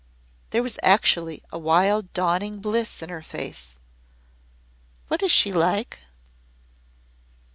[0.49, 3.75] There was actually a wild dawning bliss in her face.
[5.09, 5.99] "What is she like?"